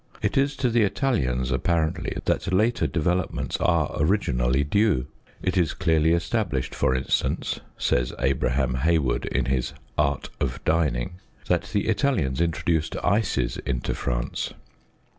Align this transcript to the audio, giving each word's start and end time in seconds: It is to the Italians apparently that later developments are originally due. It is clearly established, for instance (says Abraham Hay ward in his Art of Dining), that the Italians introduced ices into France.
It 0.19 0.35
is 0.35 0.55
to 0.55 0.71
the 0.71 0.81
Italians 0.81 1.51
apparently 1.51 2.17
that 2.25 2.51
later 2.51 2.87
developments 2.87 3.55
are 3.57 3.95
originally 3.99 4.63
due. 4.63 5.05
It 5.43 5.55
is 5.57 5.75
clearly 5.75 6.13
established, 6.13 6.73
for 6.73 6.95
instance 6.95 7.59
(says 7.77 8.11
Abraham 8.17 8.73
Hay 8.73 8.97
ward 8.97 9.25
in 9.27 9.45
his 9.45 9.73
Art 9.99 10.31
of 10.39 10.59
Dining), 10.65 11.17
that 11.49 11.65
the 11.71 11.87
Italians 11.87 12.41
introduced 12.41 12.95
ices 13.03 13.57
into 13.57 13.93
France. 13.93 14.55